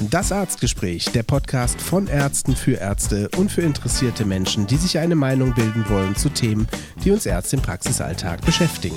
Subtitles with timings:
[0.00, 5.14] Das Arztgespräch, der Podcast von Ärzten für Ärzte und für interessierte Menschen, die sich eine
[5.14, 6.66] Meinung bilden wollen zu Themen,
[7.04, 8.96] die uns Ärzte im Praxisalltag beschäftigen.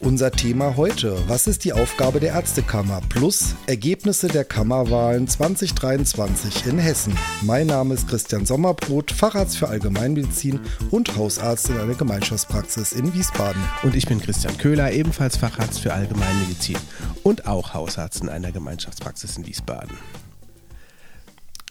[0.00, 3.00] Unser Thema heute, was ist die Aufgabe der Ärztekammer?
[3.08, 7.18] Plus Ergebnisse der Kammerwahlen 2023 in Hessen.
[7.42, 10.60] Mein Name ist Christian Sommerbrot, Facharzt für Allgemeinmedizin
[10.92, 13.60] und Hausarzt in einer Gemeinschaftspraxis in Wiesbaden.
[13.82, 16.78] Und ich bin Christian Köhler, ebenfalls Facharzt für Allgemeinmedizin
[17.24, 19.98] und auch Hausarzt in einer Gemeinschaftspraxis in Wiesbaden.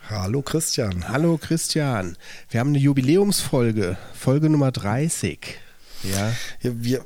[0.10, 1.08] Hallo Christian.
[1.08, 2.18] Hallo Christian.
[2.50, 5.60] Wir haben eine Jubiläumsfolge, Folge Nummer 30.
[6.04, 6.34] Ja.
[6.62, 7.06] ja wir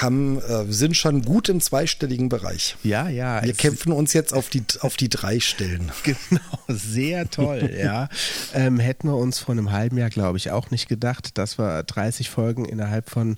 [0.00, 2.76] haben, äh, sind schon gut im zweistelligen Bereich.
[2.82, 3.42] Ja, ja.
[3.44, 5.90] Wir kämpfen uns jetzt auf die, auf die drei Stellen.
[6.02, 8.08] Genau, sehr toll, ja.
[8.54, 11.82] Ähm, hätten wir uns vor einem halben Jahr, glaube ich, auch nicht gedacht, dass wir
[11.84, 13.36] 30 Folgen innerhalb von,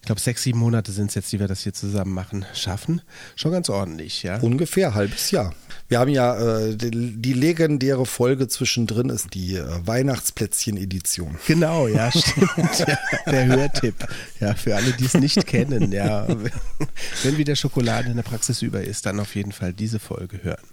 [0.00, 3.02] ich glaube, sechs, sieben Monate sind es jetzt, die wir das hier zusammen machen, schaffen.
[3.36, 4.38] Schon ganz ordentlich, ja.
[4.38, 5.54] Ungefähr, halbes Jahr.
[5.88, 11.36] Wir haben ja äh, die, die, legendäre Folge zwischendrin ist die äh, Weihnachtsplätzchen-Edition.
[11.46, 12.50] Genau, ja, stimmt.
[12.78, 12.98] ja,
[13.30, 13.94] der Hörtipp.
[14.40, 16.26] Ja, für alle, die es nicht kennen, ja.
[17.22, 20.64] Wenn wieder Schokolade in der Praxis über ist, dann auf jeden Fall diese Folge hören.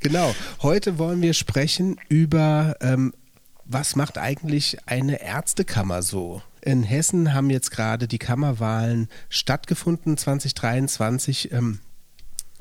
[0.00, 0.34] Genau.
[0.62, 3.12] Heute wollen wir sprechen über ähm,
[3.64, 6.42] was macht eigentlich eine Ärztekammer so?
[6.60, 11.52] In Hessen haben jetzt gerade die Kammerwahlen stattgefunden 2023.
[11.52, 11.78] Ähm,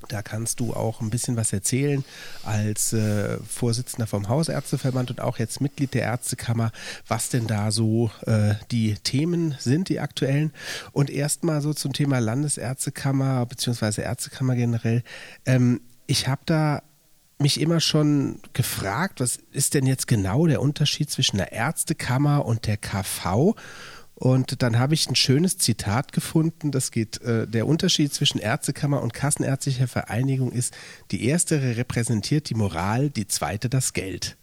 [0.10, 2.04] da kannst du auch ein bisschen was erzählen
[2.44, 6.72] als äh, Vorsitzender vom Hausärzteverband und auch jetzt Mitglied der Ärztekammer,
[7.08, 10.52] was denn da so äh, die Themen sind, die aktuellen.
[10.92, 14.02] Und erstmal so zum Thema Landesärztekammer bzw.
[14.02, 15.04] Ärztekammer generell.
[15.46, 16.82] Ähm, ich habe da
[17.38, 22.68] mich immer schon gefragt, was ist denn jetzt genau der Unterschied zwischen der Ärztekammer und
[22.68, 23.56] der KV?
[24.20, 29.02] Und dann habe ich ein schönes Zitat gefunden, das geht, äh, der Unterschied zwischen Ärztekammer
[29.02, 30.76] und Kassenärztlicher Vereinigung ist,
[31.12, 34.36] die erstere repräsentiert die Moral, die zweite das Geld.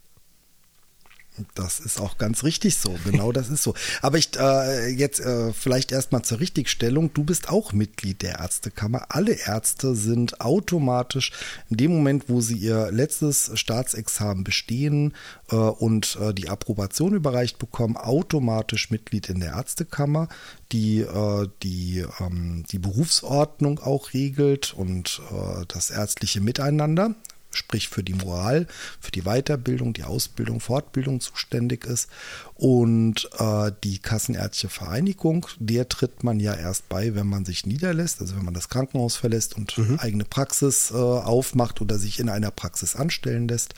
[1.55, 2.97] Das ist auch ganz richtig so.
[3.05, 3.75] Genau, das ist so.
[4.03, 7.13] Aber ich äh, jetzt äh, vielleicht erstmal zur Richtigstellung.
[7.13, 9.07] Du bist auch Mitglied der Ärztekammer.
[9.11, 11.33] Alle Ärzte sind automatisch
[11.71, 15.15] in dem Moment, wo sie ihr letztes Staatsexamen bestehen
[15.51, 20.29] äh, und äh, die Approbation überreicht bekommen, automatisch Mitglied in der Ärztekammer,
[20.73, 27.15] die äh, die, ähm, die Berufsordnung auch regelt und äh, das ärztliche Miteinander
[27.57, 28.67] sprich für die Moral,
[29.01, 32.09] für die Weiterbildung, die Ausbildung, Fortbildung zuständig ist.
[32.55, 38.21] Und äh, die Kassenärztliche Vereinigung, der tritt man ja erst bei, wenn man sich niederlässt,
[38.21, 39.99] also wenn man das Krankenhaus verlässt und mhm.
[40.01, 43.75] eigene Praxis äh, aufmacht oder sich in einer Praxis anstellen lässt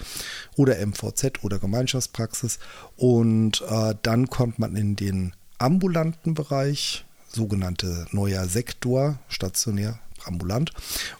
[0.56, 2.58] oder MVZ oder Gemeinschaftspraxis.
[2.96, 10.72] Und äh, dann kommt man in den ambulanten Bereich, sogenannte neuer Sektor, stationär ambulant.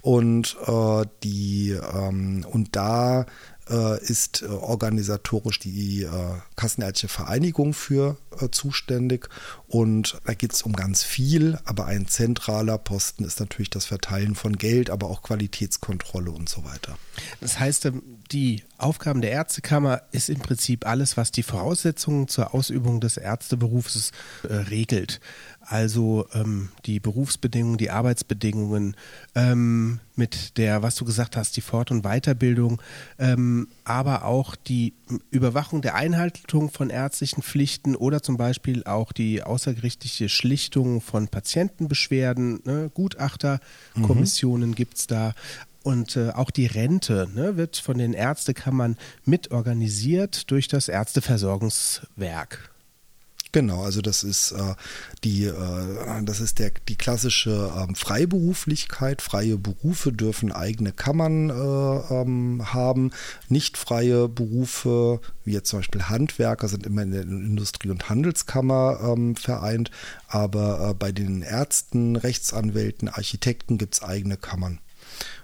[0.02, 3.26] Und äh, die ähm, und da
[3.70, 6.08] äh, ist äh, organisatorisch die äh,
[6.56, 8.16] Kassenärztliche Vereinigung für
[8.50, 9.28] zuständig.
[9.66, 14.36] Und da geht es um ganz viel, aber ein zentraler Posten ist natürlich das Verteilen
[14.36, 16.96] von Geld, aber auch Qualitätskontrolle und so weiter.
[17.40, 22.54] Das heißt, ähm, die Aufgaben der Ärztekammer ist im Prinzip alles, was die Voraussetzungen zur
[22.54, 24.12] Ausübung des Ärzteberufs
[24.48, 25.20] äh, regelt
[25.68, 28.96] also ähm, die Berufsbedingungen, die Arbeitsbedingungen,
[29.34, 32.80] ähm, mit der, was du gesagt hast, die Fort- und Weiterbildung,
[33.18, 34.94] ähm, aber auch die
[35.30, 42.60] Überwachung der Einhaltung von ärztlichen Pflichten oder zum Beispiel auch die außergerichtliche Schlichtung von Patientenbeschwerden,
[42.64, 44.74] ne, Gutachterkommissionen mhm.
[44.74, 45.34] gibt es da.
[45.82, 48.96] Und äh, auch die Rente ne, wird von den Ärztekammern
[49.26, 52.70] mitorganisiert durch das Ärzteversorgungswerk.
[53.50, 54.74] Genau, also das ist äh,
[55.24, 59.22] die, äh, das ist der, die klassische ähm, Freiberuflichkeit.
[59.22, 63.10] Freie Berufe dürfen eigene Kammern äh, ähm, haben.
[63.48, 69.00] Nicht freie Berufe, wie jetzt zum Beispiel Handwerker, sind immer in der Industrie- und Handelskammer
[69.02, 69.90] ähm, vereint.
[70.26, 74.78] Aber äh, bei den Ärzten, Rechtsanwälten, Architekten gibt es eigene Kammern.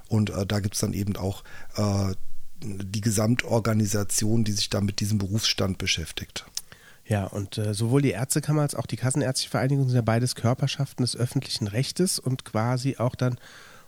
[0.09, 1.43] Und äh, da gibt es dann eben auch
[1.77, 2.15] äh,
[2.63, 6.45] die Gesamtorganisation, die sich da mit diesem Berufsstand beschäftigt.
[7.07, 11.05] Ja, und äh, sowohl die Ärztekammer als auch die Kassenärztliche Vereinigung sind ja beides Körperschaften
[11.05, 13.39] des öffentlichen Rechtes und quasi auch dann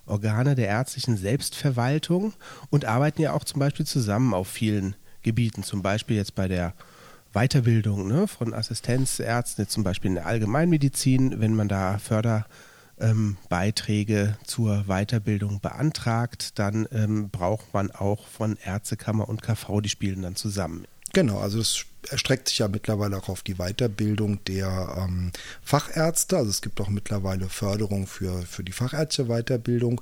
[0.05, 2.35] Organe der ärztlichen Selbstverwaltung
[2.71, 6.75] und arbeiten ja auch zum Beispiel zusammen auf vielen Gebieten, zum Beispiel jetzt bei der
[7.33, 14.47] Weiterbildung ne, von Assistenzärzten, jetzt zum Beispiel in der Allgemeinmedizin, wenn man da Förderbeiträge ähm,
[14.47, 20.37] zur Weiterbildung beantragt, dann ähm, braucht man auch von Ärztekammer und KV, die spielen dann
[20.37, 20.87] zusammen.
[21.13, 25.33] Genau, also das erstreckt sich ja mittlerweile auch auf die Weiterbildung der ähm,
[25.63, 26.37] Fachärzte.
[26.37, 30.01] Also es gibt auch mittlerweile Förderung für, für die fachärztliche Weiterbildung.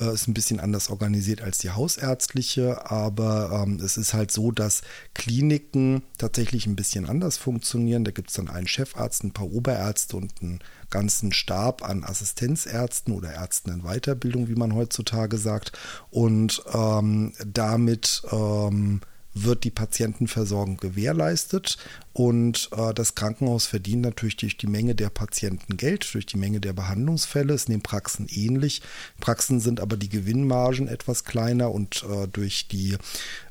[0.00, 4.50] Äh, ist ein bisschen anders organisiert als die hausärztliche, aber ähm, es ist halt so,
[4.50, 4.82] dass
[5.14, 8.04] Kliniken tatsächlich ein bisschen anders funktionieren.
[8.04, 10.60] Da gibt es dann einen Chefarzt, ein paar Oberärzte und einen
[10.90, 15.72] ganzen Stab an Assistenzärzten oder Ärzten in Weiterbildung, wie man heutzutage sagt.
[16.10, 19.00] Und ähm, damit ähm,
[19.34, 21.78] wird die Patientenversorgung gewährleistet
[22.12, 26.60] und äh, das Krankenhaus verdient natürlich durch die Menge der Patienten Geld, durch die Menge
[26.60, 27.54] der Behandlungsfälle.
[27.54, 28.82] Es nehmen Praxen ähnlich.
[29.20, 32.96] Praxen sind aber die Gewinnmargen etwas kleiner und äh, durch die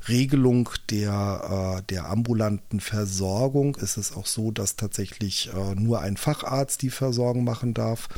[0.08, 6.18] Regelung der, äh, der ambulanten Versorgung ist es auch so, dass tatsächlich äh, nur ein
[6.18, 8.10] Facharzt die Versorgung machen darf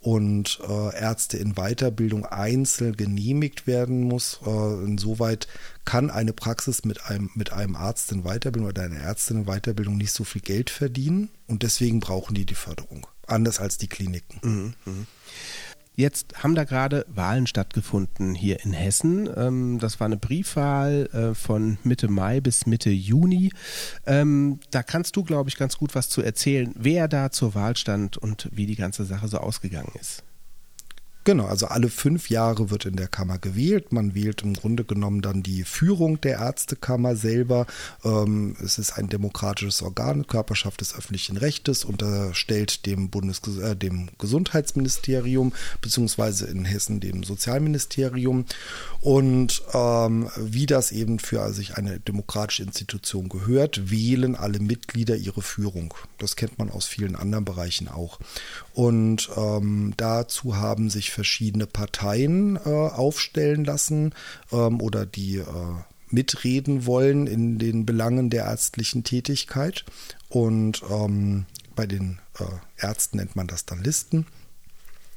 [0.00, 4.40] und äh, Ärzte in Weiterbildung einzeln genehmigt werden muss.
[4.44, 5.46] Äh, insoweit
[5.84, 9.91] kann eine Praxis mit einem, mit einem Arzt in Weiterbildung oder einer Ärztin in Weiterbildung
[9.96, 13.06] nicht so viel Geld verdienen und deswegen brauchen die die Förderung.
[13.26, 14.40] Anders als die Kliniken.
[14.42, 15.06] Mhm, mh.
[15.94, 19.28] Jetzt haben da gerade Wahlen stattgefunden hier in Hessen.
[19.36, 23.52] Ähm, das war eine Briefwahl äh, von Mitte Mai bis Mitte Juni.
[24.06, 27.76] Ähm, da kannst du, glaube ich, ganz gut was zu erzählen, wer da zur Wahl
[27.76, 30.24] stand und wie die ganze Sache so ausgegangen ist.
[31.24, 33.92] Genau, also alle fünf Jahre wird in der Kammer gewählt.
[33.92, 37.66] Man wählt im Grunde genommen dann die Führung der Ärztekammer selber.
[38.04, 44.08] Ähm, es ist ein demokratisches Organ, Körperschaft des öffentlichen Rechtes, unterstellt dem, Bundes äh, dem
[44.18, 48.44] Gesundheitsministerium, beziehungsweise in Hessen dem Sozialministerium.
[49.00, 55.42] Und ähm, wie das eben für sich eine demokratische Institution gehört, wählen alle Mitglieder ihre
[55.42, 55.94] Führung.
[56.18, 58.18] Das kennt man aus vielen anderen Bereichen auch.
[58.74, 64.14] Und ähm, dazu haben sich verschiedene Parteien äh, aufstellen lassen
[64.50, 65.44] ähm, oder die äh,
[66.10, 69.84] mitreden wollen in den Belangen der ärztlichen Tätigkeit.
[70.28, 72.44] Und ähm, bei den äh,
[72.76, 74.26] Ärzten nennt man das dann Listen.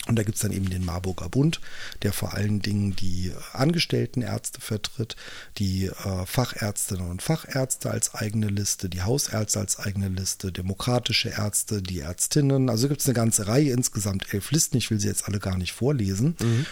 [0.08, 1.60] Und da gibt es dann eben den Marburger Bund,
[2.04, 5.16] der vor allen Dingen die angestellten Ärzte vertritt,
[5.58, 11.82] die äh, Fachärztinnen und Fachärzte als eigene Liste, die Hausärzte als eigene Liste, demokratische Ärzte,
[11.82, 12.70] die Ärztinnen.
[12.70, 14.78] Also gibt es eine ganze Reihe, insgesamt elf Listen.
[14.78, 16.36] Ich will sie jetzt alle gar nicht vorlesen.
[16.40, 16.66] Mhm.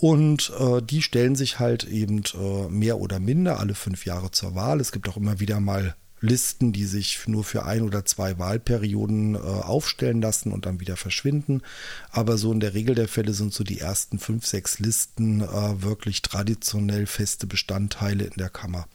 [0.00, 4.54] Und äh, die stellen sich halt eben äh, mehr oder minder alle fünf Jahre zur
[4.54, 4.80] Wahl.
[4.80, 9.34] Es gibt auch immer wieder mal Listen, die sich nur für ein oder zwei Wahlperioden
[9.34, 11.62] äh, aufstellen lassen und dann wieder verschwinden.
[12.10, 15.82] Aber so in der Regel der Fälle sind so die ersten fünf, sechs Listen äh,
[15.82, 18.86] wirklich traditionell feste Bestandteile in der Kammer.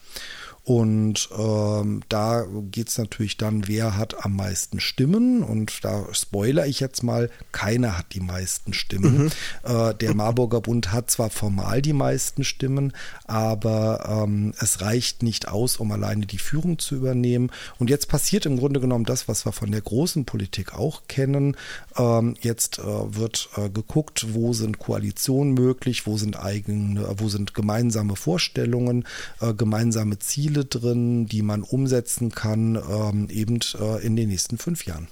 [0.66, 5.44] Und ähm, da geht es natürlich dann, wer hat am meisten Stimmen.
[5.44, 9.16] Und da spoiler ich jetzt mal, keiner hat die meisten Stimmen.
[9.16, 9.30] Mhm.
[9.62, 12.94] Äh, der Marburger Bund hat zwar formal die meisten Stimmen,
[13.26, 17.52] aber ähm, es reicht nicht aus, um alleine die Führung zu übernehmen.
[17.78, 21.56] Und jetzt passiert im Grunde genommen das, was wir von der großen Politik auch kennen.
[21.96, 27.54] Ähm, jetzt äh, wird äh, geguckt, wo sind Koalitionen möglich, wo sind eigene, wo sind
[27.54, 29.06] gemeinsame Vorstellungen,
[29.40, 34.58] äh, gemeinsame Ziele Ziele drin, die man umsetzen kann, ähm, eben äh, in den nächsten
[34.58, 35.08] fünf Jahren.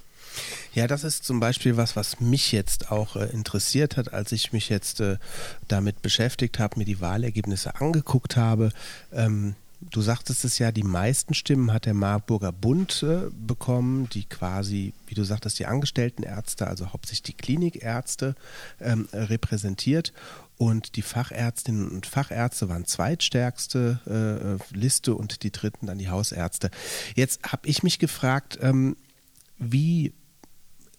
[0.73, 4.51] Ja, das ist zum Beispiel was, was mich jetzt auch äh, interessiert hat, als ich
[4.51, 5.17] mich jetzt äh,
[5.67, 8.71] damit beschäftigt habe, mir die Wahlergebnisse angeguckt habe.
[9.13, 9.55] Ähm,
[9.91, 14.93] du sagtest es ja, die meisten Stimmen hat der Marburger Bund äh, bekommen, die quasi,
[15.07, 18.35] wie du sagtest, die Angestelltenärzte, also hauptsächlich die Klinikärzte
[18.79, 20.13] ähm, repräsentiert
[20.57, 26.71] und die Fachärztinnen und Fachärzte waren zweitstärkste äh, Liste und die dritten dann die Hausärzte.
[27.15, 28.95] Jetzt habe ich mich gefragt, ähm,
[29.57, 30.13] wie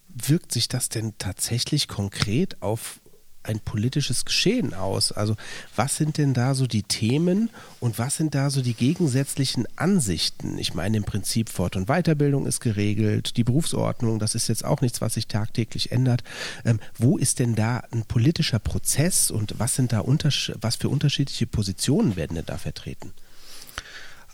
[0.09, 2.99] wirkt sich das denn tatsächlich konkret auf
[3.47, 5.11] ein politisches Geschehen aus?
[5.11, 5.35] Also
[5.75, 7.49] was sind denn da so die Themen
[7.79, 10.57] und was sind da so die gegensätzlichen Ansichten?
[10.57, 14.81] Ich meine im Prinzip Fort- und Weiterbildung ist geregelt, die Berufsordnung, das ist jetzt auch
[14.81, 16.23] nichts, was sich tagtäglich ändert.
[16.65, 20.03] Ähm, wo ist denn da ein politischer Prozess und was sind da
[20.61, 23.13] was für unterschiedliche Positionen werden denn da vertreten?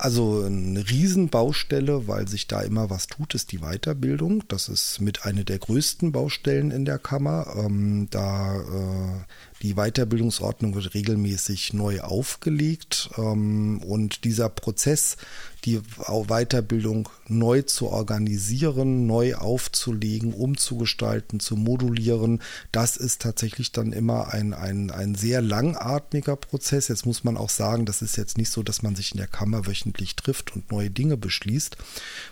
[0.04, 4.44] Also eine Riesenbaustelle, weil sich da immer was tut, ist die Weiterbildung.
[4.50, 7.54] Das ist mit einer der größten Baustellen in der Kammer.
[7.56, 9.24] Ähm, da äh,
[9.62, 15.16] die Weiterbildungsordnung wird regelmäßig neu aufgelegt ähm, und dieser Prozess,
[15.64, 22.42] die Weiterbildung neu zu organisieren, neu aufzulegen, umzugestalten, zu modulieren,
[22.74, 26.90] das ist tatsächlich dann immer ein, ein, ein sehr langatmiger Prozess.
[26.90, 29.28] Jetzt muss man auch sagen, das ist jetzt nicht so, dass man sich in der
[29.28, 31.78] Kammer wöchentlich trifft und neue Dinge beschließt,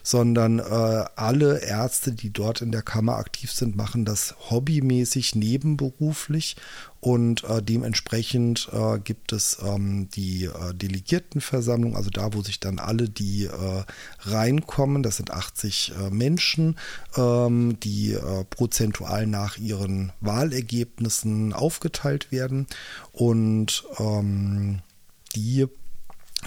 [0.03, 0.63] sondern äh,
[1.15, 6.55] alle Ärzte, die dort in der Kammer aktiv sind, machen das hobbymäßig nebenberuflich
[7.01, 12.77] Und äh, dementsprechend äh, gibt es ähm, die äh, Delegiertenversammlung, also da, wo sich dann
[12.77, 13.83] alle, die äh,
[14.19, 16.77] reinkommen, das sind 80 äh, Menschen,
[17.17, 22.67] ähm, die äh, prozentual nach ihren Wahlergebnissen aufgeteilt werden.
[23.11, 24.81] Und ähm,
[25.35, 25.65] die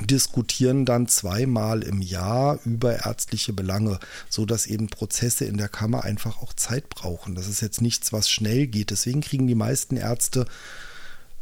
[0.02, 3.98] diskutieren dann zweimal im Jahr über ärztliche Belange,
[4.28, 7.34] so dass eben Prozesse in der Kammer einfach auch Zeit brauchen.
[7.34, 8.90] Das ist jetzt nichts, was schnell geht.
[8.90, 10.46] Deswegen kriegen die meisten Ärzte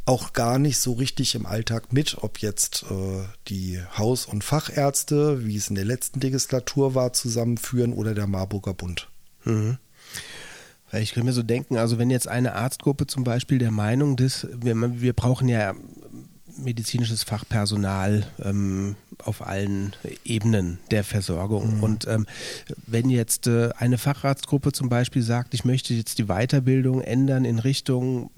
[0.05, 5.45] auch gar nicht so richtig im Alltag mit, ob jetzt äh, die Haus- und Fachärzte,
[5.45, 9.07] wie es in der letzten Legislatur war, zusammenführen oder der Marburger Bund.
[9.45, 9.77] Mhm.
[10.91, 14.47] Ich könnte mir so denken, also wenn jetzt eine Arztgruppe zum Beispiel der Meinung ist,
[14.53, 15.73] wir, wir brauchen ja
[16.57, 21.77] medizinisches Fachpersonal ähm, auf allen Ebenen der Versorgung.
[21.77, 21.83] Mhm.
[21.83, 22.25] Und ähm,
[22.87, 27.59] wenn jetzt äh, eine Facharztgruppe zum Beispiel sagt, ich möchte jetzt die Weiterbildung ändern in
[27.59, 28.29] Richtung,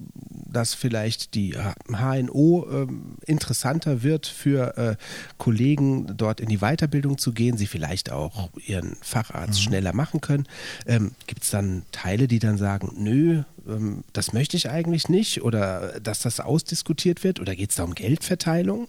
[0.56, 1.54] dass vielleicht die
[1.86, 2.86] HNO äh,
[3.30, 4.96] interessanter wird für äh,
[5.36, 9.64] Kollegen, dort in die Weiterbildung zu gehen, sie vielleicht auch ihren Facharzt mhm.
[9.64, 10.46] schneller machen können,
[10.86, 15.42] ähm, gibt es dann Teile, die dann sagen, nö, ähm, das möchte ich eigentlich nicht
[15.42, 18.88] oder dass das ausdiskutiert wird oder geht es da um Geldverteilung?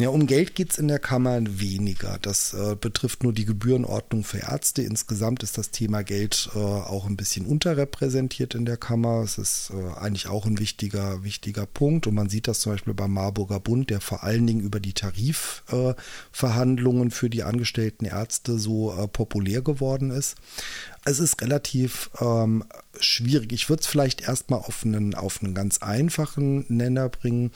[0.00, 2.18] Ja, um Geld geht es in der Kammer weniger.
[2.22, 4.80] Das äh, betrifft nur die Gebührenordnung für Ärzte.
[4.80, 9.20] Insgesamt ist das Thema Geld äh, auch ein bisschen unterrepräsentiert in der Kammer.
[9.22, 12.06] Es ist äh, eigentlich auch ein wichtiger, wichtiger Punkt.
[12.06, 14.94] Und man sieht das zum Beispiel beim Marburger Bund, der vor allen Dingen über die
[14.94, 20.36] Tarifverhandlungen für die angestellten Ärzte so äh, populär geworden ist.
[21.04, 22.64] Es ist relativ ähm,
[22.98, 23.52] schwierig.
[23.52, 27.52] Ich würde es vielleicht erstmal auf einen, auf einen ganz einfachen Nenner bringen,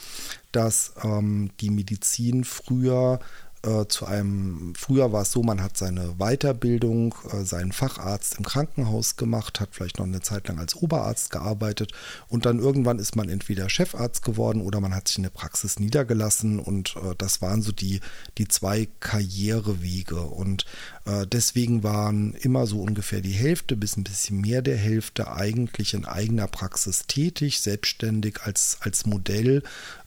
[0.52, 3.20] dass ähm, die Medizin früher
[3.64, 8.44] äh, zu einem, früher war es so, man hat seine Weiterbildung, äh, seinen Facharzt im
[8.44, 11.92] Krankenhaus gemacht, hat vielleicht noch eine Zeit lang als Oberarzt gearbeitet
[12.28, 15.78] und dann irgendwann ist man entweder Chefarzt geworden oder man hat sich in der Praxis
[15.78, 18.00] niedergelassen und äh, das waren so die,
[18.38, 20.66] die zwei Karrierewege und
[21.06, 25.94] äh, deswegen waren immer so ungefähr die Hälfte bis ein bisschen mehr der Hälfte eigentlich
[25.94, 29.62] in eigener Praxis tätig, selbstständig als, als Modell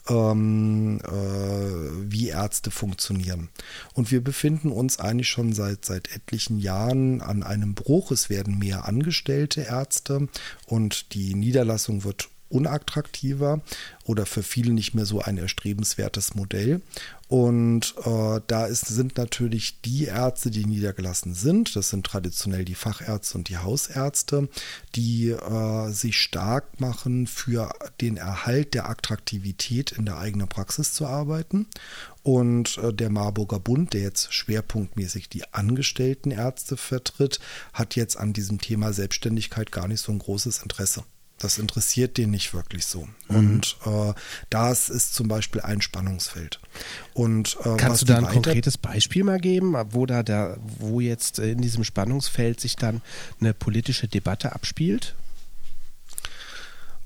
[0.10, 3.50] ähm, äh, wie Ärzte funktionieren.
[3.94, 8.12] Und wir befinden uns eigentlich schon seit, seit etlichen Jahren an einem Bruch.
[8.12, 10.28] Es werden mehr angestellte Ärzte
[10.66, 13.62] und die Niederlassung wird unattraktiver
[14.06, 16.82] oder für viele nicht mehr so ein erstrebenswertes Modell.
[17.30, 22.76] Und äh, da ist, sind natürlich die Ärzte, die niedergelassen sind, das sind traditionell die
[22.76, 24.48] Fachärzte und die Hausärzte,
[24.96, 31.06] die äh, sich stark machen, für den Erhalt der Attraktivität in der eigenen Praxis zu
[31.06, 31.68] arbeiten.
[32.24, 37.42] Und äh, der Marburger Bund, der jetzt schwerpunktmäßig die angestellten Ärzte vertritt,
[37.74, 41.04] hat jetzt an diesem Thema Selbstständigkeit gar nicht so ein großes Interesse.
[41.40, 43.08] Das interessiert den nicht wirklich so.
[43.30, 43.36] Mhm.
[43.36, 44.14] Und äh,
[44.50, 46.60] das ist zum Beispiel ein Spannungsfeld.
[47.14, 51.40] Und, äh, Kannst du da ein konkretes Beispiel mal geben, wo da der, wo jetzt
[51.40, 53.02] in diesem Spannungsfeld sich dann
[53.40, 55.16] eine politische Debatte abspielt?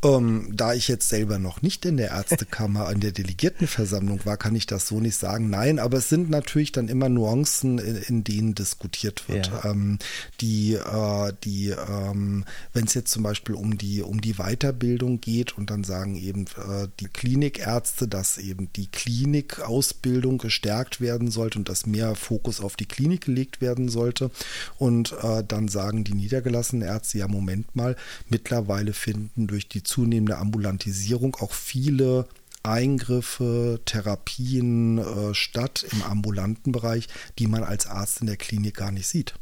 [0.04, 4.56] Ähm, da ich jetzt selber noch nicht in der Ärztekammer an der Delegiertenversammlung war, kann
[4.56, 5.52] ich das so nicht sagen.
[5.52, 9.48] Nein, aber es sind natürlich dann immer Nuancen, in, in denen diskutiert wird.
[9.48, 9.72] Ja.
[9.72, 10.00] Ähm,
[10.40, 15.56] die, äh, die, ähm, wenn es jetzt zum Beispiel um die, um die Weiterbildung geht
[15.56, 21.70] und dann sagen eben äh, die Klinikärzte, dass eben die Klinikausbildung gestärkt werden sollte und
[21.70, 24.32] dass mehr Fokus auf die Klinik gelegt werden sollte.
[24.80, 27.96] Und äh, dann sagen die niedergelassenen Ärzte, ja, Moment mal,
[28.30, 32.28] mittlerweile finden durch die zunehmende Ambulantisierung auch viele
[32.64, 37.08] Eingriffe, Therapien äh, statt im ambulanten Bereich,
[37.40, 39.34] die man als Arzt in der Klinik gar nicht sieht.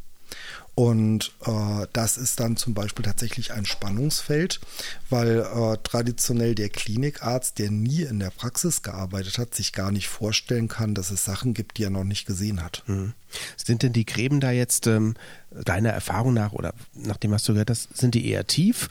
[0.75, 4.62] Und äh, das ist dann zum Beispiel tatsächlich ein Spannungsfeld,
[5.10, 10.08] weil äh, traditionell der Klinikarzt, der nie in der Praxis gearbeitet hat, sich gar nicht
[10.08, 12.84] vorstellen kann, dass es Sachen gibt, die er noch nicht gesehen hat.
[12.88, 13.13] Mhm.
[13.58, 15.15] Sind denn die Gräben da jetzt ähm,
[15.51, 18.88] deiner Erfahrung nach oder nach dem, was du gehört hast, sind die eher tief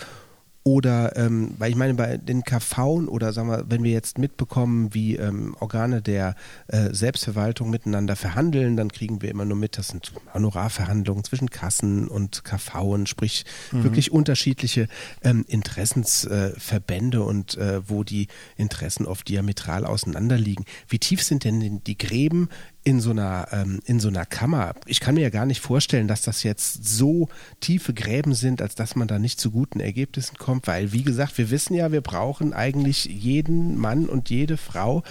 [0.65, 4.93] oder, ähm, weil ich meine, bei den KV oder sagen wir, wenn wir jetzt mitbekommen,
[4.93, 6.35] wie ähm, Organe der
[6.67, 12.09] äh, Selbstverwaltung miteinander verhandeln, dann kriegen wir immer nur mit, das sind Honorarverhandlungen zwischen Kassen
[12.09, 13.85] und KV, sprich mhm.
[13.85, 14.88] wirklich unterschiedliche
[15.23, 20.65] ähm, Interessensverbände äh, und äh, wo die Interessen oft diametral auseinanderliegen.
[20.88, 22.49] Wie tief sind denn die Gräben
[22.88, 24.75] in so einer, ähm, in so einer Kammer.
[24.87, 27.28] Ich kann mir ja gar nicht vorstellen, dass das jetzt so
[27.61, 31.37] tiefe Gräben sind, als dass man da nicht zu guten Ergebnissen kommt, weil, wie gesagt,
[31.37, 35.02] wir wissen ja, wir brauchen eigentlich jeden Mann und jede Frau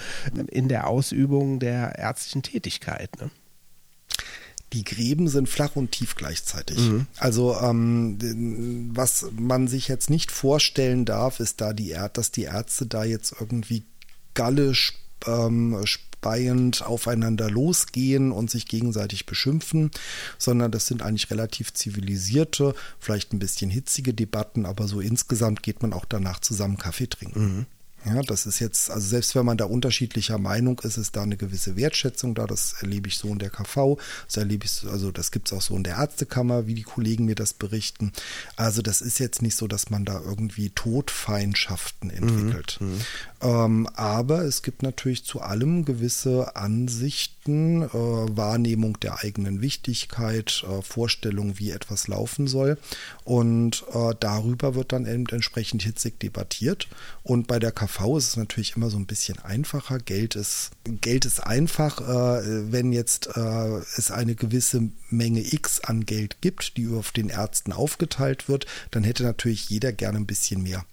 [0.47, 3.11] in der Ausübung der ärztlichen Tätigkeit.
[3.21, 3.29] Ne?
[4.73, 6.77] die Gräben sind flach und tief gleichzeitig.
[6.77, 7.05] Mhm.
[7.17, 12.43] Also ähm, was man sich jetzt nicht vorstellen darf, ist da die Erd, dass die
[12.43, 13.85] Ärzte da jetzt irgendwie
[14.33, 14.93] gallisch
[15.25, 19.91] ähm, speiend aufeinander losgehen und sich gegenseitig beschimpfen,
[20.37, 25.81] sondern das sind eigentlich relativ zivilisierte, vielleicht ein bisschen hitzige Debatten, aber so insgesamt geht
[25.81, 27.39] man auch danach zusammen Kaffee trinken.
[27.39, 27.65] Mhm.
[28.05, 31.35] Ja, das ist jetzt, also selbst wenn man da unterschiedlicher Meinung ist, ist da eine
[31.35, 32.45] gewisse Wertschätzung da.
[32.45, 33.97] Das erlebe ich so in der KV,
[34.27, 37.25] das erlebe ich, also das gibt es auch so in der Ärztekammer, wie die Kollegen
[37.25, 38.13] mir das berichten.
[38.55, 42.77] Also das ist jetzt nicht so, dass man da irgendwie Todfeindschaften entwickelt.
[42.79, 43.01] Mhm.
[43.41, 50.81] Ähm, aber es gibt natürlich zu allem gewisse Ansichten, äh, Wahrnehmung der eigenen Wichtigkeit, äh,
[50.81, 52.77] Vorstellung, wie etwas laufen soll.
[53.23, 56.87] Und äh, darüber wird dann eben entsprechend hitzig debattiert.
[57.21, 59.99] Und bei der KV ist es natürlich immer so ein bisschen einfacher.
[59.99, 66.05] Geld ist, Geld ist einfach, äh, wenn jetzt äh, es eine gewisse Menge X an
[66.05, 70.63] Geld gibt, die auf den Ärzten aufgeteilt wird, dann hätte natürlich jeder gerne ein bisschen
[70.63, 70.85] mehr.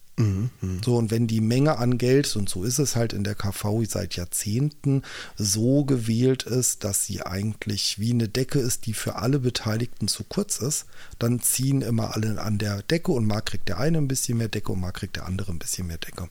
[0.85, 3.83] So, und wenn die Menge an Geld, und so ist es halt in der KV
[3.89, 5.03] seit Jahrzehnten,
[5.37, 10.23] so gewählt ist, dass sie eigentlich wie eine Decke ist, die für alle Beteiligten zu
[10.23, 10.87] kurz ist,
[11.19, 14.49] dann ziehen immer alle an der Decke und mal kriegt der eine ein bisschen mehr
[14.49, 16.29] Decke und mal kriegt der andere ein bisschen mehr Decke.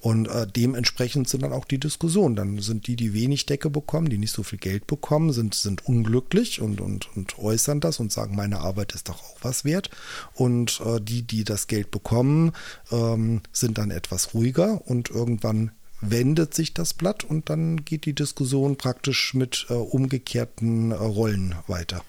[0.00, 2.36] Und äh, dementsprechend sind dann auch die Diskussionen.
[2.36, 5.86] Dann sind die, die wenig Decke bekommen, die nicht so viel Geld bekommen, sind, sind
[5.86, 9.88] unglücklich und, und, und äußern das und sagen, meine Arbeit ist doch auch was wert.
[10.34, 12.52] Und äh, die, die das Geld bekommen,
[12.90, 18.06] ähm, ähm, sind dann etwas ruhiger und irgendwann wendet sich das Blatt und dann geht
[18.06, 22.04] die Diskussion praktisch mit äh, umgekehrten äh, Rollen weiter.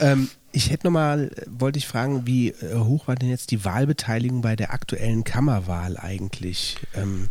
[0.00, 4.40] Ähm, ich hätte nochmal, wollte ich fragen, wie äh, hoch war denn jetzt die Wahlbeteiligung
[4.40, 6.76] bei der aktuellen Kammerwahl eigentlich?
[6.94, 7.28] Ähm,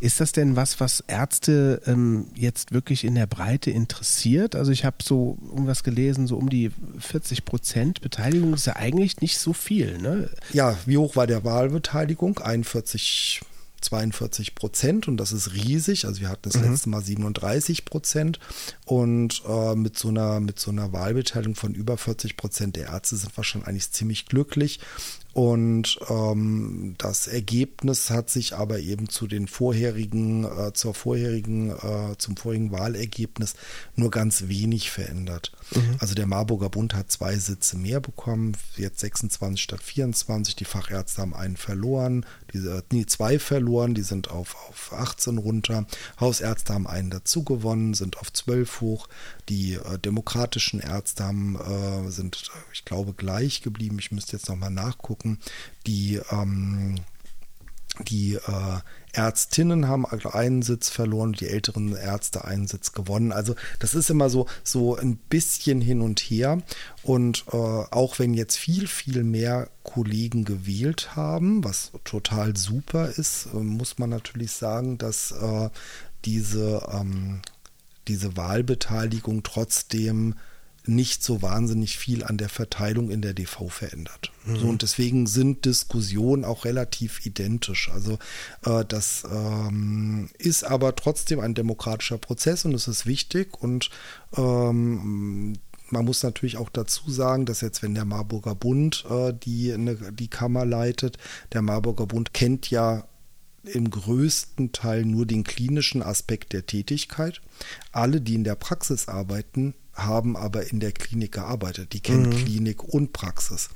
[0.00, 4.56] ist das denn was, was Ärzte ähm, jetzt wirklich in der Breite interessiert?
[4.56, 9.20] Also ich habe so irgendwas gelesen, so um die 40 Prozent Beteiligung ist ja eigentlich
[9.20, 9.98] nicht so viel.
[9.98, 10.30] Ne?
[10.52, 12.38] Ja, wie hoch war der Wahlbeteiligung?
[12.38, 13.42] 41
[13.82, 16.06] 42 Prozent und das ist riesig.
[16.06, 16.70] Also wir hatten das mhm.
[16.70, 18.38] letzte Mal 37 Prozent
[18.84, 23.16] und äh, mit, so einer, mit so einer Wahlbeteiligung von über 40 Prozent der Ärzte
[23.16, 24.80] sind wir schon eigentlich ziemlich glücklich.
[25.34, 32.16] Und ähm, das Ergebnis hat sich aber eben zu den vorherigen, äh, zur vorherigen, äh,
[32.18, 33.54] zum vorigen Wahlergebnis
[33.96, 35.52] nur ganz wenig verändert.
[35.74, 35.96] Mhm.
[35.98, 40.54] Also der Marburger Bund hat zwei Sitze mehr bekommen, jetzt 26 statt 24.
[40.56, 45.86] Die Fachärzte haben einen verloren, diese, nee, zwei verloren, die sind auf, auf 18 runter.
[46.20, 49.08] Hausärzte haben einen dazu gewonnen, sind auf 12 hoch.
[49.48, 53.98] Die äh, demokratischen Ärzte haben, äh, sind, ich glaube, gleich geblieben.
[53.98, 55.21] Ich müsste jetzt nochmal nachgucken.
[55.86, 56.96] Die ähm,
[58.08, 58.80] die äh,
[59.12, 63.32] Ärztinnen haben einen Sitz verloren, die älteren Ärzte einen Sitz gewonnen.
[63.32, 66.62] Also das ist immer so, so ein bisschen hin und her.
[67.02, 73.48] Und äh, auch wenn jetzt viel, viel mehr Kollegen gewählt haben, was total super ist,
[73.52, 75.68] äh, muss man natürlich sagen, dass äh,
[76.24, 77.42] diese, ähm,
[78.08, 80.34] diese Wahlbeteiligung trotzdem
[80.84, 84.32] nicht so wahnsinnig viel an der Verteilung in der DV verändert.
[84.44, 84.56] Mhm.
[84.56, 87.90] So, und deswegen sind Diskussionen auch relativ identisch.
[87.90, 88.18] Also
[88.64, 93.90] äh, das ähm, ist aber trotzdem ein demokratischer Prozess und es ist wichtig und
[94.36, 95.54] ähm,
[95.90, 99.96] man muss natürlich auch dazu sagen, dass jetzt, wenn der Marburger Bund äh, die, ne,
[100.12, 101.18] die Kammer leitet,
[101.52, 103.04] der Marburger Bund kennt ja
[103.64, 107.40] im größten Teil nur den klinischen Aspekt der Tätigkeit.
[107.92, 111.92] Alle, die in der Praxis arbeiten, haben aber in der Klinik gearbeitet.
[111.92, 112.44] Die kennen mhm.
[112.44, 113.68] Klinik und Praxis.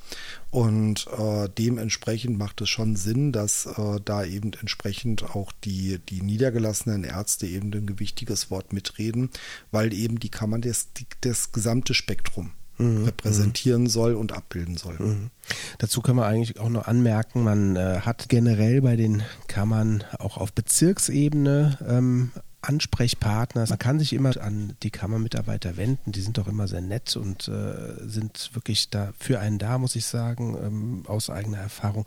[0.50, 6.22] Und äh, dementsprechend macht es schon Sinn, dass äh, da eben entsprechend auch die, die
[6.22, 9.30] niedergelassenen Ärzte eben ein gewichtiges Wort mitreden,
[9.70, 10.88] weil eben die Kammer das,
[11.20, 13.04] das gesamte Spektrum mhm.
[13.04, 13.88] repräsentieren mhm.
[13.88, 14.96] soll und abbilden soll.
[14.98, 15.30] Mhm.
[15.78, 20.36] Dazu können wir eigentlich auch noch anmerken, man äh, hat generell bei den Kammern auch
[20.36, 22.32] auf Bezirksebene ähm,
[22.66, 23.70] Ansprechpartners.
[23.70, 26.12] Man kann sich immer an die Kammermitarbeiter wenden.
[26.12, 29.94] Die sind doch immer sehr nett und äh, sind wirklich da für einen da, muss
[29.94, 32.06] ich sagen, ähm, aus eigener Erfahrung.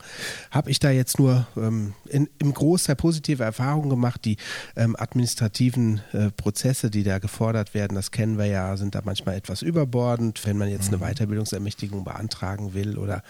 [0.51, 4.25] Habe ich da jetzt nur ähm, in, im Großteil positive Erfahrungen gemacht.
[4.25, 4.37] Die
[4.75, 9.35] ähm, administrativen äh, Prozesse, die da gefordert werden, das kennen wir ja, sind da manchmal
[9.35, 11.01] etwas überbordend, wenn man jetzt mhm.
[11.01, 13.23] eine Weiterbildungsermächtigung beantragen will oder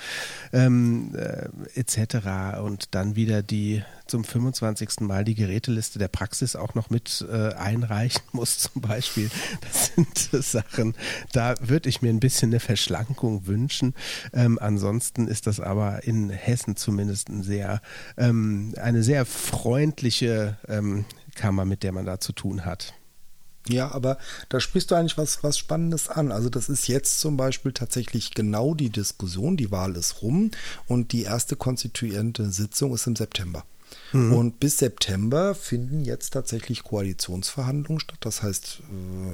[0.52, 2.60] ähm, äh, etc.
[2.64, 5.02] Und dann wieder die zum 25.
[5.02, 9.30] Mal die Geräteliste der Praxis auch noch mit äh, einreichen muss, zum Beispiel.
[9.62, 10.96] Das sind Sachen,
[11.32, 13.94] da würde ich mir ein bisschen eine Verschlankung wünschen.
[14.34, 17.82] Ähm, ansonsten ist das aber in Hessen zumindest ein sehr,
[18.18, 22.94] ähm, eine sehr freundliche ähm, Kammer, mit der man da zu tun hat.
[23.70, 24.18] Ja, aber
[24.50, 26.32] da sprichst du eigentlich was, was Spannendes an.
[26.32, 29.58] Also das ist jetzt zum Beispiel tatsächlich genau die Diskussion.
[29.58, 30.52] Die Wahl ist rum
[30.88, 33.64] und die erste konstituierende Sitzung ist im September.
[34.12, 34.34] Mhm.
[34.34, 38.18] Und bis September finden jetzt tatsächlich Koalitionsverhandlungen statt.
[38.22, 38.82] Das heißt,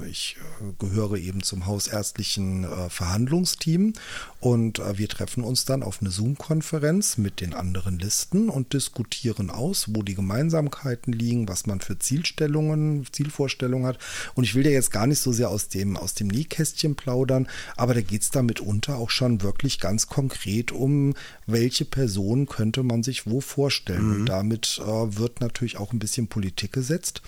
[0.02, 3.94] äh, ich äh, gehöre eben zum hausärztlichen äh, Verhandlungsteam
[4.40, 9.86] und wir treffen uns dann auf eine Zoom-Konferenz mit den anderen Listen und diskutieren aus,
[9.94, 13.98] wo die Gemeinsamkeiten liegen, was man für Zielstellungen, Zielvorstellungen hat.
[14.34, 17.48] Und ich will ja jetzt gar nicht so sehr aus dem, aus dem Nähkästchen plaudern,
[17.76, 21.14] aber da geht es da mitunter auch schon wirklich ganz konkret um,
[21.46, 24.08] welche Person könnte man sich wo vorstellen.
[24.08, 24.14] Mhm.
[24.14, 27.22] Und damit äh, wird natürlich auch ein bisschen Politik gesetzt.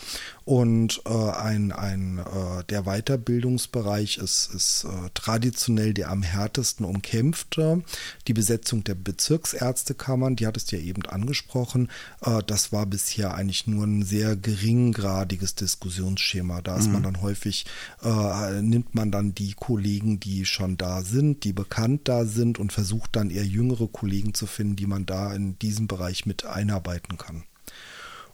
[0.48, 7.82] Und äh, ein, ein, äh, der Weiterbildungsbereich ist, ist äh, traditionell der am härtesten umkämpfte.
[8.26, 11.90] Die Besetzung der Bezirksärztekammern, die hattest du ja eben angesprochen,
[12.22, 16.62] äh, das war bisher eigentlich nur ein sehr geringgradiges Diskussionsschema.
[16.62, 16.94] Da ist mhm.
[16.94, 17.66] man dann häufig,
[18.02, 22.72] äh, nimmt man dann die Kollegen, die schon da sind, die bekannt da sind und
[22.72, 27.18] versucht dann eher jüngere Kollegen zu finden, die man da in diesem Bereich mit einarbeiten
[27.18, 27.27] kann.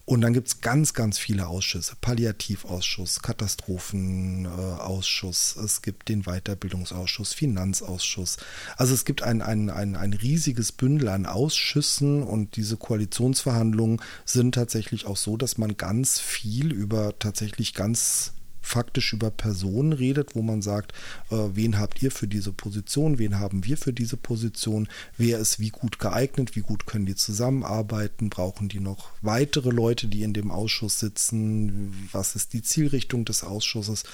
[0.06, 1.94] Und dann gibt es ganz, ganz viele Ausschüsse.
[1.98, 8.36] Palliativausschuss, Katastrophenausschuss, es gibt den Weiterbildungsausschuss, Finanzausschuss.
[8.76, 14.54] Also es gibt ein, ein, ein, ein riesiges Bündel an Ausschüssen und diese Koalitionsverhandlungen sind
[14.54, 18.34] tatsächlich auch so, dass man ganz viel über tatsächlich ganz
[18.64, 20.92] faktisch über Personen redet, wo man sagt,
[21.31, 25.61] äh, wen habt ihr für diese Position, wen haben wir für diese Position, wer ist
[25.61, 30.33] wie gut geeignet, wie gut können die zusammenarbeiten, brauchen die noch weitere Leute, die in
[30.33, 34.05] dem Ausschuss sitzen, was ist die Zielrichtung des Ausschusses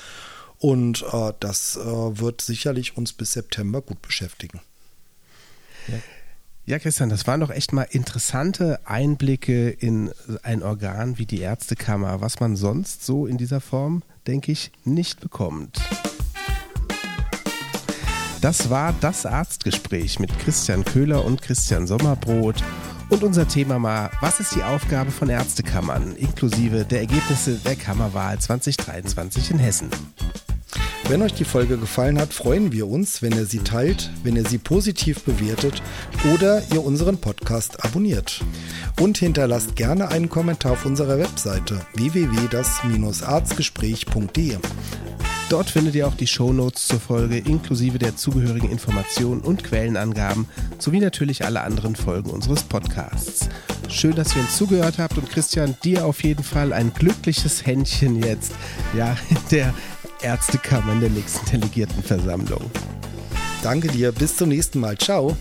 [0.59, 4.61] und äh, das äh, wird sicherlich uns bis September gut beschäftigen.
[5.89, 5.99] Ja.
[6.67, 10.13] Ja, Christian, das waren doch echt mal interessante Einblicke in
[10.45, 15.19] ein Organ wie die Ärztekammer, was man sonst so in dieser Form denke ich, nicht
[15.19, 15.81] bekommt.
[18.41, 22.63] Das war das Arztgespräch mit Christian Köhler und Christian Sommerbrot.
[23.09, 28.39] Und unser Thema war, was ist die Aufgabe von Ärztekammern, inklusive der Ergebnisse der Kammerwahl
[28.39, 29.91] 2023 in Hessen.
[31.11, 34.47] Wenn euch die Folge gefallen hat, freuen wir uns, wenn ihr sie teilt, wenn ihr
[34.47, 35.83] sie positiv bewertet
[36.33, 38.45] oder ihr unseren Podcast abonniert.
[39.01, 44.59] Und hinterlasst gerne einen Kommentar auf unserer Webseite www.das-arztgespräch.de.
[45.49, 50.47] Dort findet ihr auch die Shownotes zur Folge inklusive der zugehörigen Informationen und Quellenangaben
[50.79, 53.49] sowie natürlich alle anderen Folgen unseres Podcasts.
[53.89, 58.23] Schön, dass ihr uns zugehört habt und Christian, dir auf jeden Fall ein glückliches Händchen
[58.23, 58.53] jetzt,
[58.97, 59.17] ja,
[59.51, 59.75] der
[60.23, 62.71] Ärztekammer in der nächsten Delegiertenversammlung.
[63.63, 64.97] Danke dir, bis zum nächsten Mal.
[64.97, 65.37] Ciao.